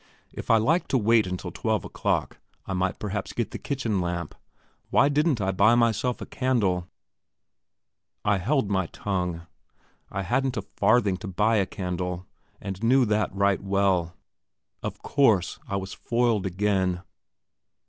[0.33, 4.33] If I liked to wait until twelve o'clock, I might perhaps get the kitchen lamp.
[4.89, 6.87] Why didn't I buy myself a candle?
[8.25, 9.45] I held my tongue.
[10.09, 12.25] I hadn't a farthing to buy a candle,
[12.59, 14.15] and knew that right well.
[14.81, 17.03] Of course I was foiled again!